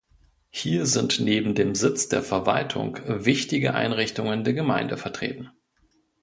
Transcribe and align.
Hier 0.49 0.87
sind 0.87 1.19
neben 1.19 1.53
dem 1.53 1.75
Sitz 1.75 2.09
der 2.09 2.23
Verwaltung 2.23 2.97
wichtige 3.05 3.75
Einrichtungen 3.75 4.43
der 4.43 4.55
Gemeinde 4.55 4.97
vertreten. 4.97 5.51